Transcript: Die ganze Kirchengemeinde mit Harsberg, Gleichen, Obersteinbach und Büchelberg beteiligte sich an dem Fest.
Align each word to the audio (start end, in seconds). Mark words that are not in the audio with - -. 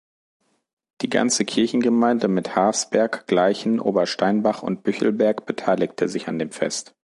Die 1.01 1.11
ganze 1.11 1.45
Kirchengemeinde 1.45 2.27
mit 2.27 2.55
Harsberg, 2.55 3.27
Gleichen, 3.27 3.79
Obersteinbach 3.79 4.63
und 4.63 4.81
Büchelberg 4.81 5.45
beteiligte 5.45 6.09
sich 6.09 6.27
an 6.27 6.39
dem 6.39 6.49
Fest. 6.49 6.95